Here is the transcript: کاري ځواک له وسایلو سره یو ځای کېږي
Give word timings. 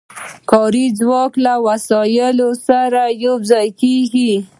کاري 0.49 0.85
ځواک 0.99 1.33
له 1.45 1.53
وسایلو 1.67 2.49
سره 2.67 3.01
یو 3.23 3.35
ځای 3.49 3.67
کېږي 3.81 4.33